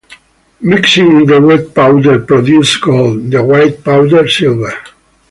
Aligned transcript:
Mixing 0.61 1.11
in 1.11 1.25
the 1.27 1.39
red 1.39 1.75
powder 1.75 2.17
produced 2.17 2.81
gold; 2.81 3.29
the 3.29 3.43
white 3.43 3.83
powder, 3.83 4.27
silver. 4.27 4.73